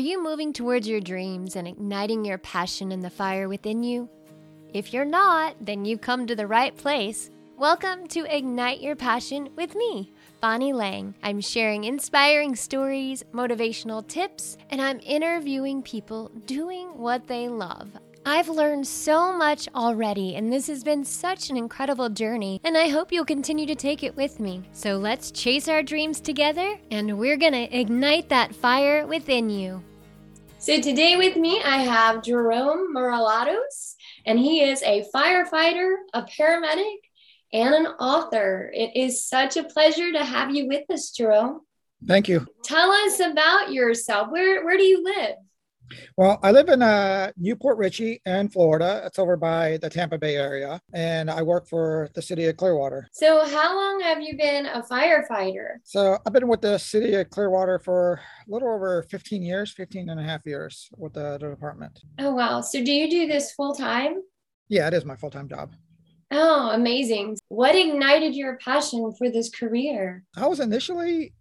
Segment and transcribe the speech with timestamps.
[0.00, 4.08] you moving towards your dreams and igniting your passion in the fire within you?
[4.72, 7.30] If you're not, then you come to the right place.
[7.58, 10.10] Welcome to Ignite Your Passion with me,
[10.40, 11.14] Bonnie Lang.
[11.22, 17.90] I'm sharing inspiring stories, motivational tips, and I'm interviewing people doing what they love.
[18.24, 22.88] I've learned so much already, and this has been such an incredible journey, and I
[22.88, 24.62] hope you'll continue to take it with me.
[24.72, 29.82] So let's chase our dreams together, and we're gonna ignite that fire within you.
[30.60, 33.94] So today with me, I have Jerome Moralatos,
[34.26, 36.98] and he is a firefighter, a paramedic,
[37.50, 38.70] and an author.
[38.74, 41.62] It is such a pleasure to have you with us, Jerome.
[42.06, 42.46] Thank you.
[42.62, 44.28] Tell us about yourself.
[44.30, 45.36] Where, where do you live?
[46.16, 49.02] Well, I live in uh, New Port Richey in Florida.
[49.04, 53.08] It's over by the Tampa Bay area, and I work for the city of Clearwater.
[53.12, 55.78] So, how long have you been a firefighter?
[55.84, 60.08] So, I've been with the city of Clearwater for a little over 15 years, 15
[60.08, 62.00] and a half years with the, the department.
[62.18, 62.60] Oh, wow.
[62.60, 64.22] So, do you do this full time?
[64.68, 65.74] Yeah, it is my full time job.
[66.32, 67.36] Oh, amazing.
[67.48, 70.22] What ignited your passion for this career?
[70.36, 71.32] I was initially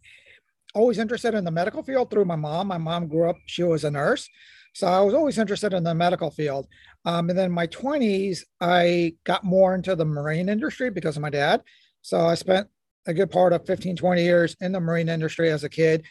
[0.75, 2.67] always interested in the medical field through my mom.
[2.67, 4.27] My mom grew up, she was a nurse.
[4.73, 6.67] So I was always interested in the medical field.
[7.05, 11.29] Um, and then my 20s, I got more into the marine industry because of my
[11.29, 11.63] dad.
[12.01, 12.67] So I spent
[13.07, 16.05] a good part of 15, 20 years in the marine industry as a kid,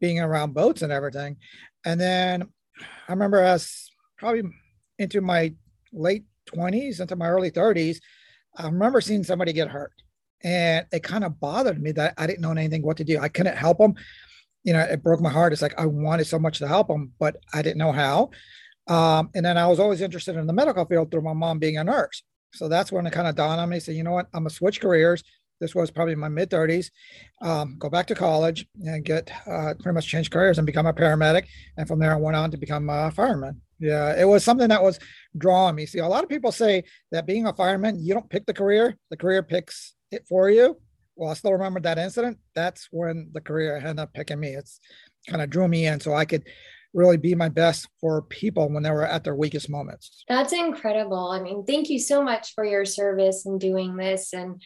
[0.00, 1.36] being around boats and everything.
[1.84, 2.48] And then
[3.08, 4.42] I remember as probably
[4.98, 5.54] into my
[5.92, 7.98] late 20s, into my early 30s,
[8.56, 9.92] I remember seeing somebody get hurt
[10.42, 13.18] and it kind of bothered me that I didn't know anything what to do.
[13.18, 13.94] I couldn't help them.
[14.62, 15.52] You know, it broke my heart.
[15.52, 18.30] It's like I wanted so much to help them, but I didn't know how.
[18.86, 21.78] Um, and then I was always interested in the medical field through my mom being
[21.78, 22.22] a nurse.
[22.52, 23.80] So that's when it kind of dawned on me.
[23.80, 24.28] Say, you know what?
[24.34, 25.22] I'm gonna switch careers.
[25.60, 26.90] This was probably my mid 30s.
[27.40, 30.92] Um, go back to college and get uh, pretty much change careers and become a
[30.92, 31.46] paramedic.
[31.76, 33.60] And from there, I went on to become a fireman.
[33.78, 34.98] Yeah, it was something that was
[35.36, 35.86] drawing me.
[35.86, 38.96] See, a lot of people say that being a fireman, you don't pick the career;
[39.10, 40.76] the career picks it for you.
[41.16, 42.38] Well, I still remember that incident.
[42.54, 44.50] That's when the career ended up picking me.
[44.50, 44.80] It's
[45.28, 46.44] kind of drew me in so I could
[46.92, 50.24] really be my best for people when they were at their weakest moments.
[50.28, 51.30] That's incredible.
[51.30, 54.60] I mean, thank you so much for your service and doing this and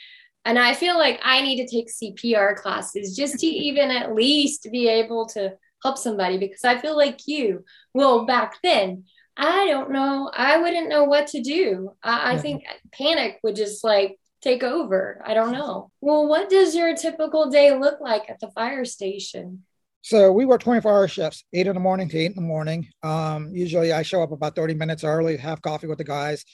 [0.44, 4.68] and I feel like I need to take CPR classes just to even at least
[4.72, 9.04] be able to help somebody because I feel like you, well, back then,
[9.36, 11.92] I don't know, I wouldn't know what to do.
[12.02, 15.22] I, I think panic would just like take over.
[15.24, 15.90] I don't know.
[16.00, 19.64] Well, what does your typical day look like at the fire station?
[20.02, 22.88] So we work 24 hour shifts, eight in the morning to eight in the morning.
[23.02, 26.44] Um, usually I show up about 30 minutes early, have coffee with the guys.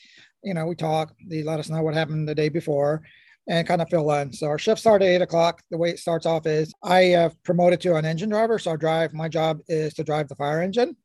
[0.42, 3.02] You know, we talk, they let us know what happened the day before
[3.46, 4.32] and kind of fill in.
[4.32, 5.62] So our shift start at eight o'clock.
[5.70, 8.58] The way it starts off is I have promoted to an engine driver.
[8.58, 10.96] So I drive, my job is to drive the fire engine.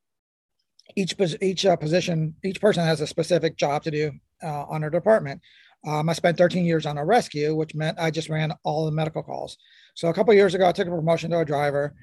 [0.96, 4.11] Each, each uh, position, each person has a specific job to do
[4.41, 5.41] uh, on their department.
[5.88, 8.91] Um, I spent 13 years on a rescue, which meant I just ran all the
[8.91, 9.57] medical calls.
[9.95, 11.95] So a couple years ago, I took a promotion to a driver.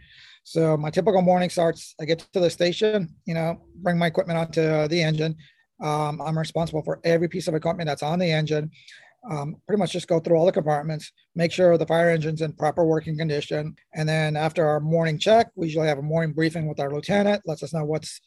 [0.45, 1.95] So my typical morning starts.
[2.01, 5.37] I get to the station, you know, bring my equipment onto the engine.
[5.83, 8.71] Um, I'm responsible for every piece of equipment that's on the engine.
[9.29, 12.53] Um, pretty much just go through all the compartments, make sure the fire engine's in
[12.53, 13.75] proper working condition.
[13.93, 17.43] And then after our morning check, we usually have a morning briefing with our lieutenant,
[17.45, 18.21] lets us know what's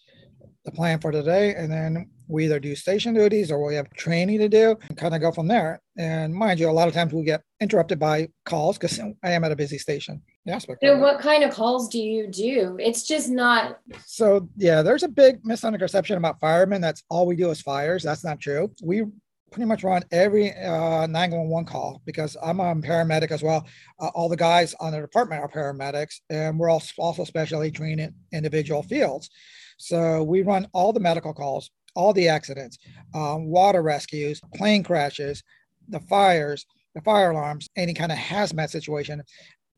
[0.66, 1.56] the plan for today.
[1.56, 5.16] And then we either do station duties or we have training to do and kind
[5.16, 5.82] of go from there.
[5.98, 9.44] And mind you, a lot of times we get interrupted by calls because I am
[9.44, 10.22] at a busy station.
[10.46, 10.60] Yeah.
[10.60, 12.78] So what kind of calls do you do?
[12.80, 13.80] It's just not.
[14.06, 16.82] So yeah, there's a big misconception about firemen.
[16.82, 18.04] That's all we do is fires.
[18.04, 18.72] That's not true.
[18.82, 19.04] We
[19.52, 23.68] pretty much run every uh, 911 call because I'm a paramedic as well.
[24.00, 28.14] Uh, all the guys on the department are paramedics, and we're also specially trained in
[28.32, 29.30] individual fields.
[29.78, 32.78] So we run all the medical calls, all the accidents,
[33.14, 35.44] um, water rescues, plane crashes,
[35.88, 39.22] the fires, the fire alarms, any kind of hazmat situation,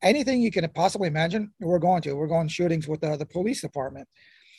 [0.02, 2.14] anything you can possibly imagine, we're going to.
[2.14, 4.08] We're going shootings with the, the police department.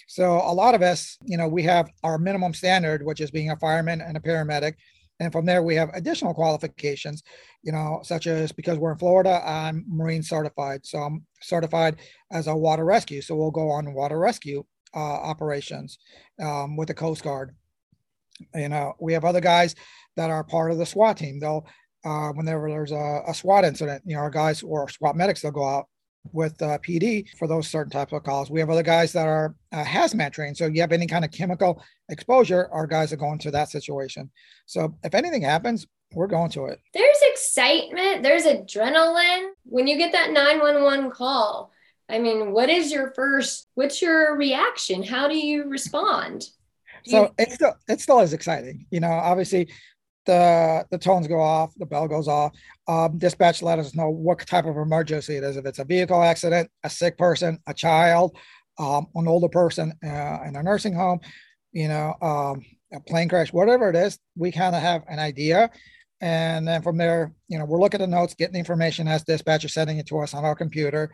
[0.09, 3.51] So a lot of us, you know, we have our minimum standard, which is being
[3.51, 4.75] a fireman and a paramedic.
[5.21, 7.23] And from there, we have additional qualifications,
[7.63, 10.85] you know, such as because we're in Florida, I'm marine certified.
[10.85, 11.97] So I'm certified
[12.33, 13.23] as a water rescue.
[13.23, 15.99] So we'll go on water rescue uh, operations
[16.41, 17.55] um, with the Coast Guard.
[18.55, 19.75] You know, we have other guys
[20.17, 21.39] that are part of the SWAT team.
[21.39, 21.67] They'll,
[22.05, 25.53] uh, whenever there's a, a, SWAT incident, you know, our guys or SWAT medics, they'll
[25.53, 25.87] go out
[26.33, 28.51] with uh, PD for those certain types of calls.
[28.51, 30.57] We have other guys that are uh, hazmat trained.
[30.57, 34.31] So you have any kind of chemical exposure, our guys are going to that situation.
[34.67, 36.79] So if anything happens, we're going to it.
[36.95, 41.72] There's excitement, there's adrenaline when you get that 911 call
[42.09, 45.03] I mean, what is your first, what's your reaction?
[45.03, 46.45] How do you respond?
[47.05, 48.87] so you- it still it still is exciting.
[48.91, 49.69] You know, obviously
[50.27, 52.53] the the tones go off, the bell goes off.
[52.87, 55.57] Um, dispatch let us know what type of emergency it is.
[55.57, 58.37] If it's a vehicle accident, a sick person, a child,
[58.79, 61.21] um, an older person uh, in a nursing home,
[61.73, 65.71] you know, um, a plane crash, whatever it is, we kind of have an idea.
[66.21, 69.25] And then from there, you know, we're looking at the notes, getting the information as
[69.25, 71.11] dispatcher sending it to us on our computer.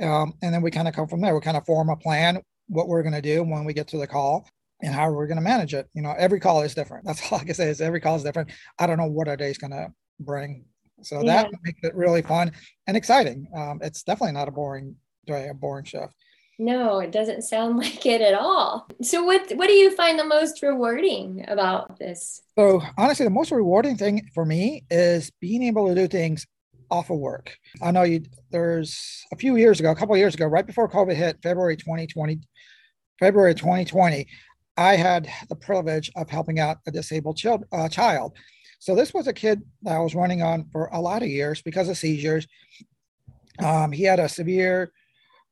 [0.00, 1.34] Um, and then we kind of come from there.
[1.34, 3.98] We kind of form a plan, what we're going to do when we get to
[3.98, 4.48] the call
[4.82, 5.88] and how we're going to manage it.
[5.94, 7.04] You know, every call is different.
[7.06, 8.50] That's all I can say is every call is different.
[8.78, 10.64] I don't know what our day is going to bring.
[11.02, 11.42] So yeah.
[11.42, 12.52] that makes it really fun
[12.86, 13.46] and exciting.
[13.54, 14.96] Um, it's definitely not a boring
[15.26, 16.14] day, a boring shift.
[16.58, 18.88] No, it doesn't sound like it at all.
[19.02, 22.42] So what what do you find the most rewarding about this?
[22.58, 26.46] So honestly, the most rewarding thing for me is being able to do things
[26.90, 27.56] off of work.
[27.82, 31.14] I know you there's a few years ago, a couple years ago, right before COVID
[31.14, 32.40] hit, February 2020,
[33.18, 34.26] February 2020,
[34.76, 38.36] I had the privilege of helping out a disabled child, uh, child.
[38.78, 41.62] So this was a kid that I was running on for a lot of years
[41.62, 42.46] because of seizures.
[43.58, 44.92] Um, he had a severe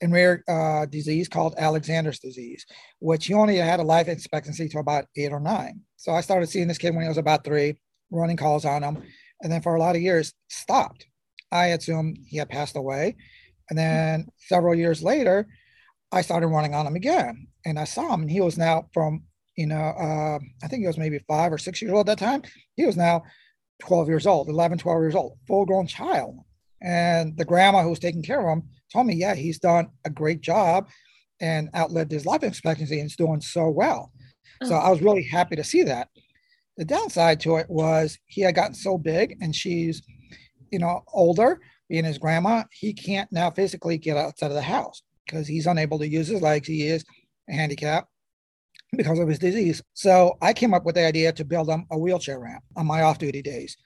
[0.01, 2.67] and rare uh, disease called Alexander's disease,
[3.01, 5.81] which he only had a life expectancy to about eight or nine.
[5.97, 7.81] So I started seeing this kid when he was about three,
[8.11, 9.03] running calls on him,
[9.43, 11.07] and then for a lot of years stopped.
[11.53, 13.17] I assumed he had passed away,
[13.71, 15.47] and then several years later,
[16.13, 19.25] I started running on him again, and I saw him, and he was now from
[19.57, 22.25] you know uh, I think he was maybe five or six years old at that
[22.25, 22.43] time.
[22.77, 23.23] He was now
[23.81, 26.39] 12 years old, 11, 12 years old, full grown child.
[26.83, 30.11] And the grandma who was taking care of him told me, yeah, he's done a
[30.11, 30.89] great job
[31.41, 34.13] and outlived his life expectancy and is doing so well.
[34.63, 34.69] Oh.
[34.69, 36.09] So I was really happy to see that.
[36.77, 40.03] The downside to it was he had gotten so big and she's,
[40.71, 45.03] you know, older, being his grandma, he can't now physically get outside of the house
[45.25, 46.67] because he's unable to use his legs.
[46.67, 47.05] He is
[47.49, 48.09] a handicapped
[48.97, 49.83] because of his disease.
[49.95, 53.03] So I came up with the idea to build him a wheelchair ramp on my
[53.03, 53.77] off duty days.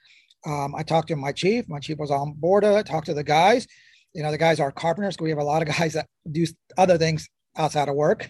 [0.45, 1.67] Um, I talked to my chief.
[1.67, 2.65] My chief was on board.
[2.65, 3.67] I talked to the guys.
[4.13, 5.17] You know, the guys are carpenters.
[5.19, 6.45] We have a lot of guys that do
[6.77, 7.27] other things
[7.57, 8.29] outside of work.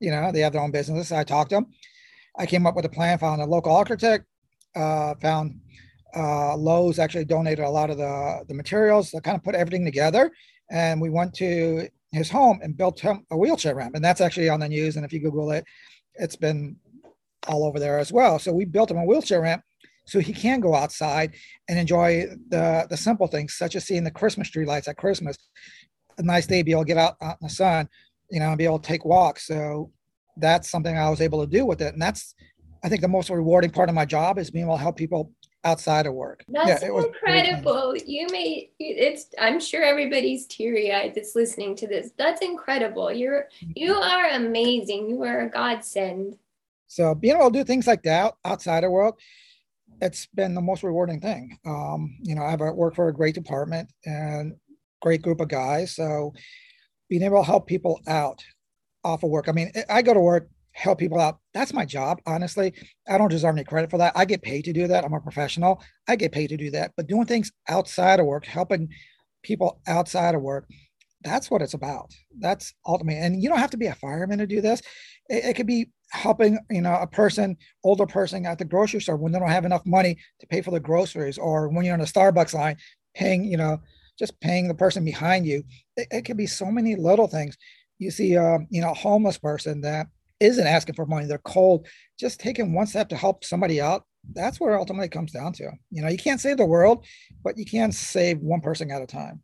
[0.00, 1.12] You know, they have their own business.
[1.12, 1.66] I talked to them.
[2.36, 4.24] I came up with a plan, found a local architect,
[4.74, 5.60] uh, found
[6.14, 9.10] uh, Lowe's actually donated a lot of the, the materials.
[9.10, 10.30] to kind of put everything together.
[10.70, 13.94] And we went to his home and built him a wheelchair ramp.
[13.94, 14.96] And that's actually on the news.
[14.96, 15.64] And if you Google it,
[16.14, 16.76] it's been
[17.48, 18.38] all over there as well.
[18.38, 19.62] So we built him a wheelchair ramp
[20.06, 21.34] so he can go outside
[21.68, 25.36] and enjoy the, the simple things, such as seeing the Christmas tree lights at Christmas.
[26.18, 27.88] A nice day, be able to get out, out in the sun,
[28.30, 29.46] you know, and be able to take walks.
[29.46, 29.90] So
[30.36, 31.92] that's something I was able to do with it.
[31.92, 32.34] And that's,
[32.84, 35.32] I think, the most rewarding part of my job is being able to help people
[35.64, 36.44] outside of work.
[36.48, 37.96] That's yeah, incredible.
[37.96, 42.10] You made it's I'm sure everybody's teary-eyed that's listening to this.
[42.16, 43.12] That's incredible.
[43.12, 45.08] You're you are amazing.
[45.08, 46.38] You are a godsend.
[46.88, 49.18] So being able to do things like that outside of work,
[50.00, 51.58] it's been the most rewarding thing.
[51.64, 54.54] Um, you know, I've worked for a great department and
[55.00, 55.94] great group of guys.
[55.94, 56.34] So
[57.08, 58.44] being able to help people out
[59.04, 59.48] off of work.
[59.48, 61.38] I mean, I go to work, help people out.
[61.54, 62.20] That's my job.
[62.26, 62.72] Honestly,
[63.08, 64.12] I don't deserve any credit for that.
[64.16, 65.04] I get paid to do that.
[65.04, 65.82] I'm a professional.
[66.08, 66.92] I get paid to do that.
[66.96, 68.88] But doing things outside of work, helping
[69.42, 70.66] people outside of work,
[71.22, 72.12] that's what it's about.
[72.38, 74.80] That's ultimately, and you don't have to be a fireman to do this.
[75.28, 79.16] It, it could be helping you know a person older person at the grocery store
[79.16, 82.02] when they don't have enough money to pay for the groceries or when you're in
[82.02, 82.76] a starbucks line
[83.14, 83.80] paying you know
[84.18, 85.64] just paying the person behind you
[85.96, 87.56] it, it could be so many little things
[87.98, 90.06] you see um, you know a homeless person that
[90.42, 91.86] isn't asking for money they're cold
[92.18, 96.02] just taking one step to help somebody out that's where ultimately comes down to you
[96.02, 97.04] know you can't save the world
[97.42, 99.42] but you can save one person at a time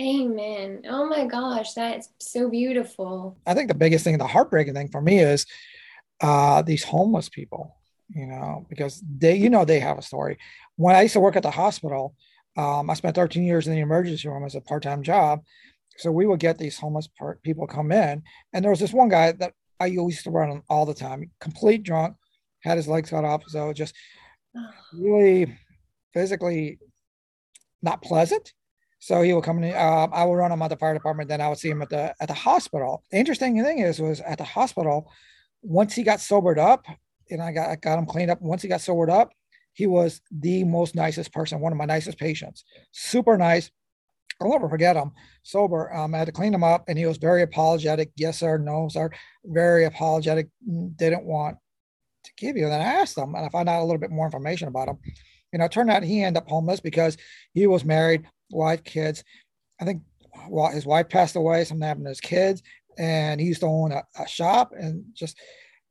[0.00, 4.88] amen oh my gosh that's so beautiful i think the biggest thing the heartbreaking thing
[4.88, 5.44] for me is
[6.20, 7.76] uh, these homeless people,
[8.08, 10.38] you know, because they, you know, they have a story.
[10.76, 12.14] When I used to work at the hospital,
[12.56, 15.40] um, I spent 13 years in the emergency room as a part-time job.
[15.98, 19.08] So we would get these homeless part, people come in, and there was this one
[19.08, 22.16] guy that I used to run on all the time, complete drunk,
[22.62, 23.94] had his legs cut off, so just
[24.92, 25.56] really
[26.12, 26.78] physically
[27.82, 28.52] not pleasant.
[29.00, 29.74] So he would come in.
[29.74, 31.28] Uh, I would run him at the fire department.
[31.28, 33.04] Then I would see him at the at the hospital.
[33.10, 35.10] The interesting thing is, was at the hospital,
[35.62, 36.84] once he got sobered up,
[37.30, 38.40] and I got I got him cleaned up.
[38.42, 39.30] Once he got sobered up,
[39.72, 42.64] he was the most nicest person, one of my nicest patients.
[42.90, 43.70] Super nice.
[44.40, 45.12] I'll never forget him.
[45.42, 45.92] Sober.
[45.92, 48.12] Um, I had to clean him up, and he was very apologetic.
[48.16, 48.58] Yes, sir.
[48.58, 49.10] No, sir.
[49.44, 50.48] Very apologetic.
[50.96, 51.56] Didn't want
[52.24, 52.64] to give you.
[52.64, 54.88] And then I asked him, and I found out a little bit more information about
[54.88, 54.98] him.
[55.52, 57.16] You know, it turned out he ended up homeless because
[57.52, 59.24] he was married, wife, kids.
[59.80, 60.02] I think
[60.48, 62.62] well, his wife passed away, something happened to his kids,
[62.98, 65.38] and he used to own a, a shop and just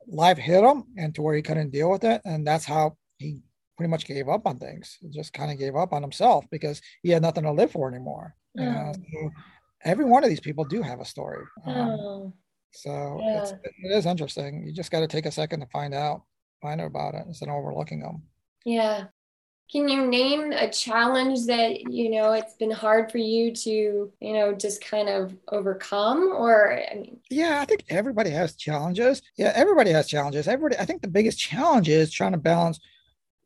[0.07, 2.21] life hit him and to where he couldn't deal with it.
[2.23, 3.41] And that's how he
[3.77, 4.97] pretty much gave up on things.
[5.11, 8.35] Just kind of gave up on himself because he had nothing to live for anymore.
[8.55, 8.91] You know?
[8.93, 9.29] so
[9.85, 11.45] every one of these people do have a story.
[11.65, 12.33] Um, oh.
[12.71, 13.41] So yeah.
[13.41, 14.65] it's, it is interesting.
[14.65, 16.23] You just got to take a second to find out,
[16.61, 18.23] find out about it instead of overlooking them.
[18.65, 19.05] Yeah.
[19.71, 24.33] Can you name a challenge that, you know, it's been hard for you to, you
[24.33, 29.21] know, just kind of overcome or I mean Yeah, I think everybody has challenges.
[29.37, 30.47] Yeah, everybody has challenges.
[30.47, 32.79] Everybody I think the biggest challenge is trying to balance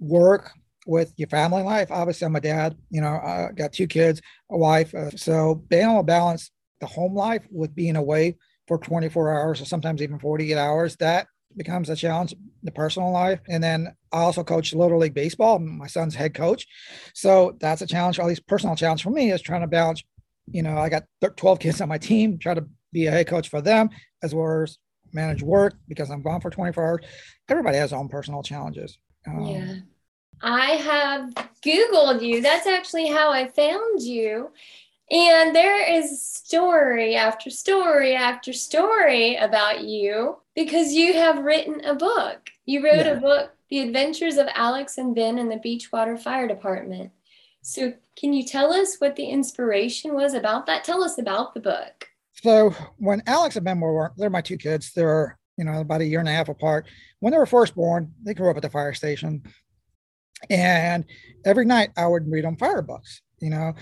[0.02, 0.52] work
[0.86, 1.92] with your family life.
[1.92, 4.94] Obviously, I'm a dad, you know, I got two kids, a wife.
[4.94, 8.36] Uh, so being able to balance the home life with being away
[8.68, 11.28] for 24 hours or sometimes even 48 hours, that
[11.58, 15.88] becomes a challenge the personal life and then i also coach little league baseball my
[15.88, 16.66] son's head coach
[17.14, 20.04] so that's a challenge at least personal challenge for me is trying to balance
[20.48, 21.04] you know i got
[21.36, 23.90] 12 kids on my team try to be a head coach for them
[24.24, 24.78] as well as
[25.14, 27.06] manage work because i'm gone for 24 hours
[27.50, 29.76] everybody has their own personal challenges um, yeah
[30.42, 31.34] i have
[31.64, 34.50] googled you that's actually how i found you
[35.12, 41.94] and there is story after story after story about you because you have written a
[41.94, 42.50] book.
[42.66, 43.18] You wrote yeah.
[43.18, 47.12] a book, The Adventures of Alex and Ben in the Beachwater Fire Department.
[47.62, 50.84] So, can you tell us what the inspiration was about that?
[50.84, 52.08] Tell us about the book.
[52.42, 56.06] So, when Alex and Ben were, they're my two kids, they're, you know, about a
[56.06, 56.88] year and a half apart.
[57.20, 59.44] When they were first born, they grew up at the fire station.
[60.50, 61.06] And
[61.46, 63.74] every night I would read them fire books, you know,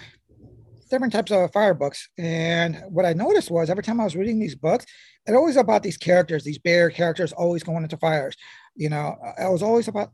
[0.89, 2.09] different types of fire books.
[2.17, 4.85] And what I noticed was every time I was reading these books,
[5.27, 8.35] it always about these characters, these bear characters always going into fires.
[8.75, 10.11] You know, it was always about,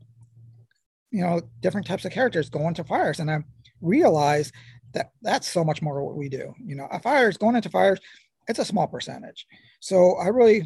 [1.10, 3.20] you know, different types of characters going to fires.
[3.20, 3.38] And I
[3.80, 4.52] realized
[4.92, 6.54] that that's so much more what we do.
[6.64, 8.00] You know, a fires going into fires,
[8.48, 9.46] it's a small percentage.
[9.80, 10.64] So I really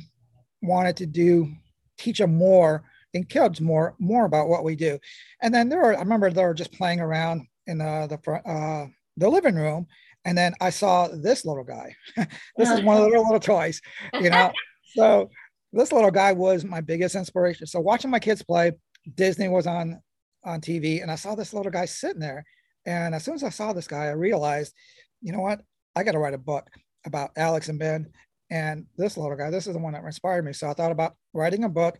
[0.63, 1.53] wanted to do
[1.99, 4.99] teach them more and kids more more about what we do.
[5.43, 8.47] And then there were, I remember they were just playing around in the the front
[8.47, 8.87] uh,
[9.17, 9.87] the living room
[10.25, 11.95] and then I saw this little guy.
[12.57, 13.81] this is one of the little, little toys,
[14.15, 14.53] you know.
[14.95, 15.31] so
[15.73, 17.67] this little guy was my biggest inspiration.
[17.67, 18.73] So watching my kids play,
[19.15, 20.01] Disney was on
[20.45, 22.45] on TV, and I saw this little guy sitting there.
[22.87, 24.75] And as soon as I saw this guy, I realized,
[25.21, 25.61] you know what?
[25.95, 26.69] I got to write a book
[27.05, 28.11] about Alex and Ben
[28.51, 29.51] and this little guy.
[29.51, 30.53] This is the one that inspired me.
[30.53, 31.99] So I thought about writing a book,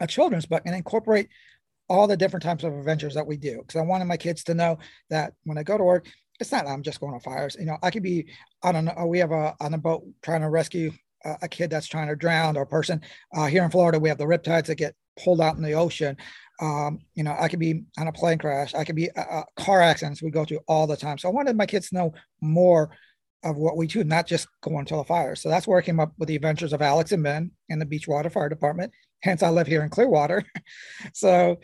[0.00, 1.28] a children's book, and incorporate
[1.88, 3.58] all the different types of adventures that we do.
[3.58, 4.78] Because I wanted my kids to know
[5.10, 6.06] that when I go to work,
[6.40, 7.56] it's not I'm just going on fires.
[7.58, 8.26] You know, I could be
[8.62, 10.92] on a we have a on a boat trying to rescue
[11.24, 13.00] a, a kid that's trying to drown or a person.
[13.34, 16.16] Uh, here in Florida, we have the riptides that get pulled out in the ocean.
[16.60, 18.74] Um, you know, I could be on a plane crash.
[18.74, 21.18] I could be uh, uh car accidents we go through all the time.
[21.18, 22.90] So I wanted my kids to know more
[23.44, 25.36] of what we do, not just going to the fire.
[25.36, 27.86] So that's where I came up with the adventures of Alex and Ben in the
[27.86, 28.92] Beachwater Fire Department.
[29.22, 30.44] Hence, I live here in Clearwater.
[31.14, 31.58] so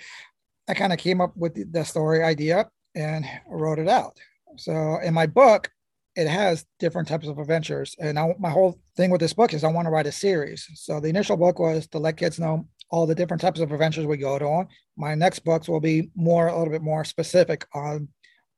[0.69, 4.19] I kind of came up with the story idea and wrote it out.
[4.57, 5.71] So in my book,
[6.15, 7.97] it has different types of adventures.
[7.99, 10.69] And I, my whole thing with this book is I want to write a series.
[10.75, 14.07] So the initial book was to let kids know all the different types of adventures
[14.07, 14.69] we go to on.
[14.97, 18.09] My next books will be more, a little bit more specific on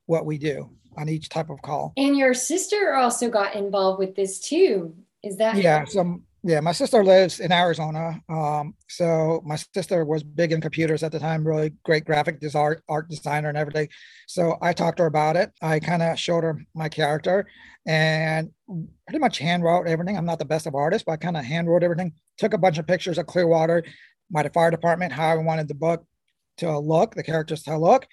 [0.07, 1.93] what we do on each type of call.
[1.97, 4.95] And your sister also got involved with this too.
[5.23, 5.57] Is that?
[5.57, 5.85] Yeah.
[5.85, 8.21] So yeah, my sister lives in Arizona.
[8.29, 12.77] Um, so my sister was big in computers at the time, really great graphic design,
[12.87, 13.89] art designer and everything.
[14.29, 15.53] So I talked to her about it.
[15.63, 17.47] I kind of showed her my character
[17.87, 18.51] and
[19.07, 20.19] pretty much hand wrote everything.
[20.19, 22.13] I'm not the best of artists, but I kind of hand wrote everything.
[22.37, 23.83] Took a bunch of pictures of Clearwater,
[24.31, 26.05] my fire department, how I wanted the book
[26.59, 28.07] to look, the characters to look,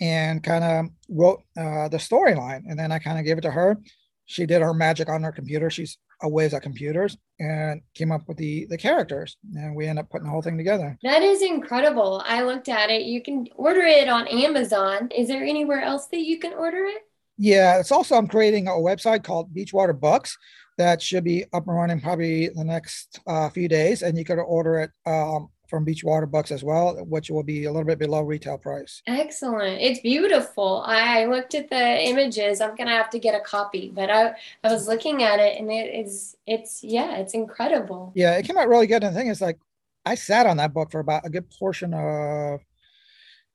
[0.00, 2.62] and kind of wrote uh, the storyline.
[2.68, 3.78] And then I kind of gave it to her.
[4.26, 5.70] She did her magic on her computer.
[5.70, 9.36] She's ways at computers and came up with the the characters.
[9.54, 10.96] And we end up putting the whole thing together.
[11.02, 12.22] That is incredible.
[12.24, 13.02] I looked at it.
[13.02, 15.08] You can order it on amazon.
[15.14, 17.02] Is there anywhere else that you can order it?
[17.36, 20.38] Yeah it's also i'm creating a website called beachwater books
[20.76, 24.02] that should be up and running probably the next uh, few days.
[24.02, 27.72] And you could order it um, from Beachwater Books as well, which will be a
[27.72, 29.02] little bit below retail price.
[29.08, 29.80] Excellent.
[29.80, 30.84] It's beautiful.
[30.86, 32.60] I looked at the images.
[32.60, 35.72] I'm gonna have to get a copy, but I I was looking at it and
[35.72, 38.12] it is it's yeah, it's incredible.
[38.14, 39.02] Yeah, it came out really good.
[39.02, 39.58] And the thing is like
[40.06, 42.60] I sat on that book for about a good portion of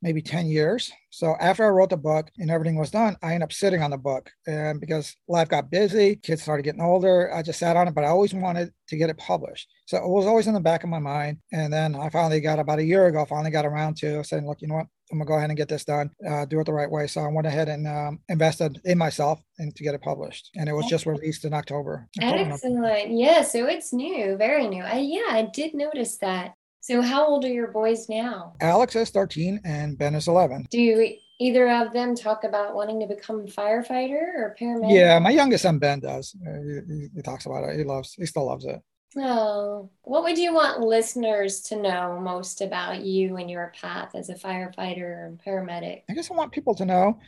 [0.02, 0.92] maybe 10 years.
[1.10, 3.92] So after I wrote the book and everything was done, I ended up sitting on
[3.92, 4.30] the book.
[4.48, 8.04] And because life got busy, kids started getting older, I just sat on it, but
[8.04, 9.68] I always wanted to get it published.
[9.88, 11.40] So it was always in the back of my mind.
[11.52, 14.62] And then I finally got about a year ago, finally got around to saying, look,
[14.62, 14.88] you know what?
[15.12, 17.08] I'm gonna go ahead and get this done, uh, do it the right way.
[17.08, 20.52] So I went ahead and um, invested in myself and to get it published.
[20.56, 22.08] And it was just released in October.
[22.22, 23.18] October Excellent.
[23.18, 24.84] Yeah, so it's new, very new.
[24.84, 26.54] I, yeah, I did notice that.
[26.82, 28.54] So how old are your boys now?
[28.62, 30.68] Alex is 13 and Ben is 11.
[30.72, 34.94] Do you, either of them talk about wanting to become firefighter or paramedic?
[34.94, 36.36] Yeah, my youngest son Ben does.
[36.46, 37.78] Uh, he, he talks about it.
[37.78, 38.14] He loves.
[38.14, 38.82] He still loves it.
[39.18, 44.30] Oh, what would you want listeners to know most about you and your path as
[44.30, 46.04] a firefighter and paramedic?
[46.10, 47.20] I guess I want people to know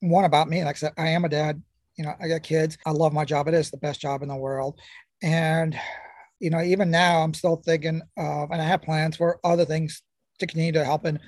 [0.00, 0.62] one about me.
[0.62, 1.62] Like I said, I am a dad.
[1.96, 2.76] You know, I got kids.
[2.84, 3.48] I love my job.
[3.48, 4.78] It is the best job in the world.
[5.22, 5.78] And,
[6.44, 10.02] you know, even now I'm still thinking of, and I have plans for other things
[10.40, 11.18] to continue to helping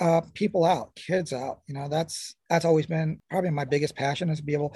[0.00, 1.60] uh, people out, kids out.
[1.66, 4.74] You know, that's that's always been probably my biggest passion is to be able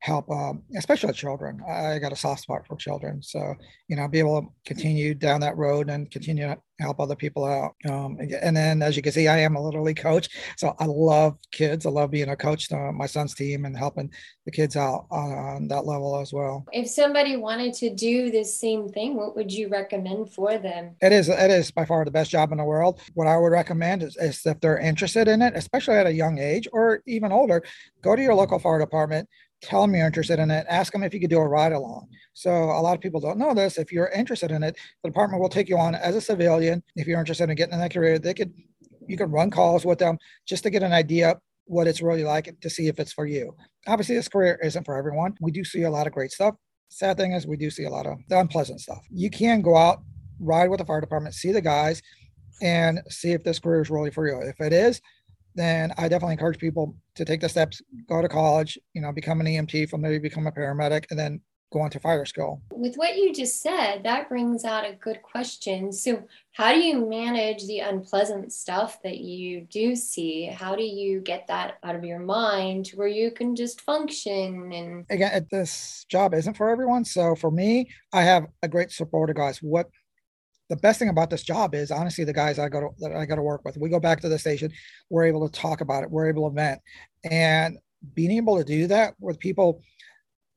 [0.00, 1.60] help, um, especially children.
[1.68, 3.54] I got a soft spot for children, so
[3.88, 7.44] you know, be able to continue down that road and continue to help other people
[7.44, 7.74] out.
[7.90, 10.84] Um, and then, as you can see, I am a little league coach, so I
[10.86, 11.86] love kids.
[11.86, 14.10] I love being a coach to my son's team and helping
[14.44, 16.64] the kids out on, on that level as well.
[16.72, 20.96] If somebody wanted to do this same thing, what would you recommend for them?
[21.00, 23.00] It is it is by far the best job in the world.
[23.14, 26.38] What I would recommend is, is if they're interested in it, especially at a young
[26.38, 27.62] age or even older,
[28.02, 29.28] go to your local fire department
[29.62, 32.08] tell them you're interested in it, ask them if you could do a ride along.
[32.34, 33.78] So a lot of people don't know this.
[33.78, 36.82] If you're interested in it, the department will take you on as a civilian.
[36.96, 38.52] If you're interested in getting in that career, they could
[39.08, 42.54] you could run calls with them just to get an idea what it's really like
[42.60, 43.54] to see if it's for you.
[43.86, 45.34] Obviously, this career isn't for everyone.
[45.40, 46.54] We do see a lot of great stuff.
[46.90, 49.04] Sad thing is, we do see a lot of the unpleasant stuff.
[49.10, 50.02] You can go out,
[50.40, 52.00] ride with the fire department, see the guys,
[52.62, 54.40] and see if this career is really for you.
[54.40, 55.00] If it is,
[55.58, 59.40] then I definitely encourage people to take the steps, go to college, you know, become
[59.40, 61.40] an EMT, from there you become a paramedic, and then
[61.72, 62.62] go on to fire school.
[62.72, 65.92] With what you just said, that brings out a good question.
[65.92, 70.46] So, how do you manage the unpleasant stuff that you do see?
[70.46, 74.72] How do you get that out of your mind where you can just function?
[74.72, 77.04] And again, this job isn't for everyone.
[77.04, 79.58] So, for me, I have a great support of guys.
[79.62, 79.90] What
[80.68, 83.24] the best thing about this job is honestly the guys I go to that I
[83.24, 83.76] got to work with.
[83.78, 84.72] We go back to the station,
[85.10, 86.80] we're able to talk about it, we're able to vent,
[87.24, 87.78] and
[88.14, 89.82] being able to do that with people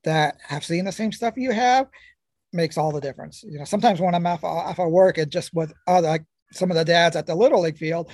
[0.04, 1.88] that have seen the same stuff you have
[2.54, 3.44] makes all the difference.
[3.44, 6.70] You know, sometimes when I'm off, off of work and just with other like some
[6.72, 8.10] of the dads at the little league field,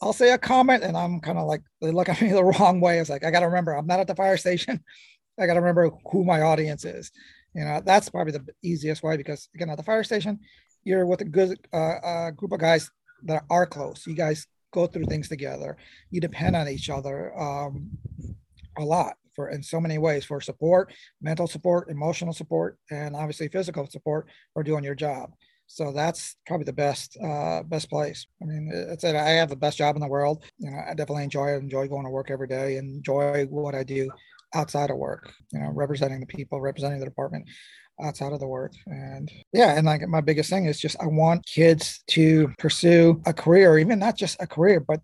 [0.00, 2.80] I'll say a comment and I'm kind of like they look at me the wrong
[2.80, 2.98] way.
[2.98, 4.82] It's like I got to remember I'm not at the fire station.
[5.38, 7.10] I got to remember who my audience is.
[7.54, 10.40] You know, that's probably the easiest way because again at the fire station,
[10.86, 12.88] you're with a good uh, uh, group of guys
[13.24, 14.06] that are close.
[14.06, 15.76] You guys go through things together.
[16.10, 17.90] You depend on each other um,
[18.78, 23.48] a lot for in so many ways for support, mental support, emotional support, and obviously
[23.48, 25.32] physical support for doing your job.
[25.66, 28.24] So that's probably the best uh, best place.
[28.40, 30.44] I mean, it's I have the best job in the world.
[30.58, 31.56] You know, I definitely enjoy it.
[31.56, 32.76] Enjoy going to work every day.
[32.76, 34.08] Enjoy what I do
[34.54, 35.32] outside of work.
[35.52, 37.48] You know, representing the people, representing the department
[38.00, 38.72] outside of the work.
[38.86, 43.32] And yeah, and like my biggest thing is just I want kids to pursue a
[43.32, 45.00] career, even not just a career, but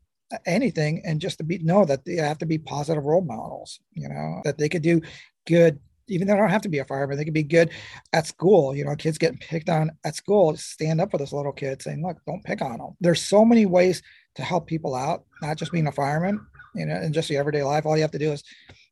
[0.46, 4.08] anything, and just to be know that they have to be positive role models, you
[4.08, 5.00] know, that they could do
[5.46, 5.78] good.
[6.08, 7.70] Even though they don't have to be a fireman, they could be good
[8.12, 8.74] at school.
[8.74, 12.04] You know, kids getting picked on at school, stand up for this little kid, saying,
[12.04, 14.02] "Look, don't pick on them." There's so many ways
[14.34, 16.44] to help people out, not just being a fireman.
[16.74, 18.42] You know, in just your everyday life, all you have to do is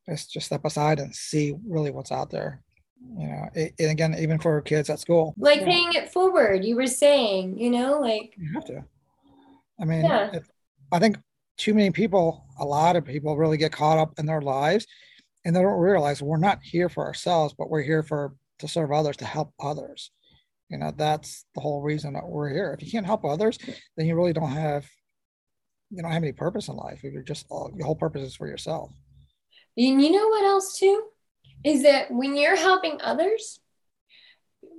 [0.08, 2.62] just just step aside and see really what's out there
[3.16, 5.34] you know it, and again even for kids at school.
[5.36, 8.84] Like paying it forward you were saying you know like you have to.
[9.80, 10.38] I mean yeah.
[10.92, 11.16] i think
[11.56, 14.86] too many people a lot of people really get caught up in their lives
[15.44, 18.92] and they don't realize we're not here for ourselves but we're here for to serve
[18.92, 20.10] others to help others.
[20.68, 22.76] You know that's the whole reason that we're here.
[22.78, 23.58] If you can't help others
[23.96, 24.86] then you really don't have
[25.90, 27.02] you don't have any purpose in life.
[27.02, 28.92] You're just all your whole purpose is for yourself.
[29.76, 31.04] And you know what else too
[31.64, 33.61] is that when you're helping others,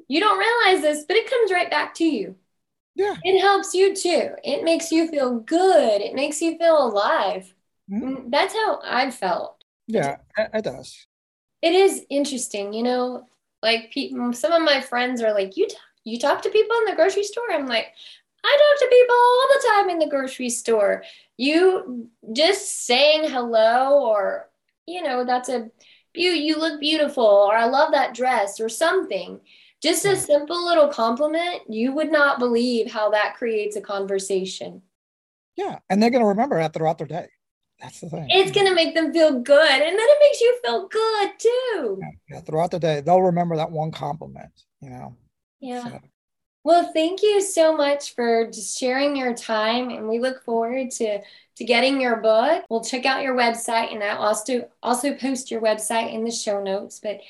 [0.08, 2.36] you don't realize this, but it comes right back to you.
[2.96, 3.16] Yeah.
[3.24, 4.32] It helps you too.
[4.44, 6.02] It makes you feel good.
[6.02, 7.54] It makes you feel alive.
[7.90, 8.30] Mm-hmm.
[8.30, 9.64] That's how I've felt.
[9.88, 11.08] Yeah, it does.
[11.62, 13.28] It is interesting, you know,
[13.62, 15.68] like people, some of my friends are like, you,
[16.04, 17.52] you talk to people in the grocery store.
[17.52, 17.88] I'm like,
[18.44, 21.04] I talk to people all the time in the grocery store.
[21.38, 24.50] You just saying hello or,
[24.88, 25.70] you know, that's a,
[26.14, 29.40] you you look beautiful or I love that dress or something.
[29.82, 34.84] Just a simple little compliment, you would not believe how that creates a conversation.
[35.56, 37.28] Yeah, and they're going to remember that throughout their day.
[37.82, 38.28] That's the thing.
[38.30, 41.98] It's going to make them feel good, and then it makes you feel good too.
[42.00, 44.52] Yeah, yeah, throughout the day, they'll remember that one compliment.
[44.82, 45.16] You know.
[45.60, 45.84] Yeah.
[45.84, 46.00] So,
[46.64, 51.20] Well, thank you so much for just sharing your time, and we look forward to
[51.58, 52.64] to getting your book.
[52.70, 56.62] We'll check out your website, and I'll also also post your website in the show
[56.62, 57.00] notes.
[57.02, 57.22] But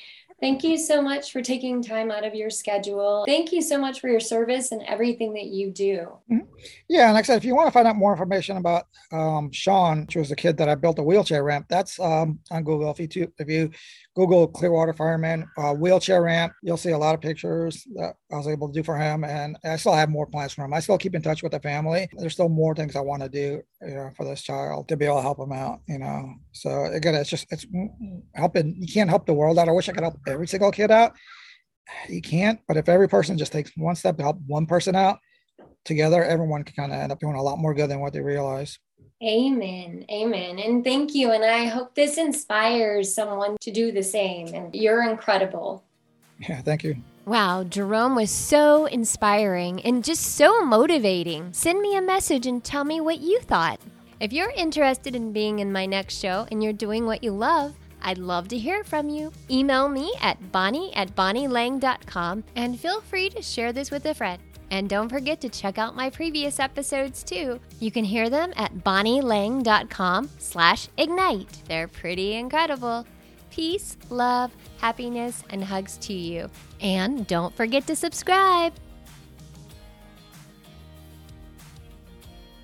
[0.42, 3.22] Thank you so much for taking time out of your schedule.
[3.28, 6.18] Thank you so much for your service and everything that you do.
[6.28, 6.48] Mm-hmm.
[6.88, 9.52] Yeah, and like I said, if you want to find out more information about um,
[9.52, 12.90] Sean, which was the kid that I built a wheelchair ramp, that's um, on Google.
[12.90, 13.70] If you if you
[14.14, 16.52] Google Clearwater Fireman uh, wheelchair ramp.
[16.62, 19.56] You'll see a lot of pictures that I was able to do for him, and
[19.64, 20.74] I still have more plans for him.
[20.74, 22.08] I still keep in touch with the family.
[22.18, 25.06] There's still more things I want to do, you know, for this child to be
[25.06, 25.80] able to help him out.
[25.88, 27.66] You know, so again, it's just it's
[28.34, 28.76] helping.
[28.78, 29.68] You can't help the world out.
[29.68, 31.14] I wish I could help every single kid out.
[32.08, 35.18] You can't, but if every person just takes one step to help one person out,
[35.84, 38.20] together, everyone can kind of end up doing a lot more good than what they
[38.20, 38.78] realize.
[39.22, 40.04] Amen.
[40.10, 40.58] Amen.
[40.58, 41.30] And thank you.
[41.30, 44.48] And I hope this inspires someone to do the same.
[44.48, 45.84] And you're incredible.
[46.38, 46.96] Yeah, thank you.
[47.24, 51.52] Wow, Jerome was so inspiring and just so motivating.
[51.52, 53.80] Send me a message and tell me what you thought.
[54.18, 57.74] If you're interested in being in my next show and you're doing what you love,
[58.02, 59.32] I'd love to hear from you.
[59.48, 64.42] Email me at bonnie at bonnielang.com and feel free to share this with a friend.
[64.72, 67.60] And don't forget to check out my previous episodes too.
[67.78, 71.62] You can hear them at bonnielang.com slash ignite.
[71.68, 73.06] They're pretty incredible.
[73.50, 76.48] Peace, love, happiness, and hugs to you.
[76.80, 78.72] And don't forget to subscribe.